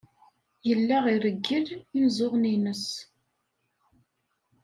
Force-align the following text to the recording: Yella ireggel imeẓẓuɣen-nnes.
Yella 0.67 0.97
ireggel 1.13 1.65
imeẓẓuɣen-nnes. 1.95 2.85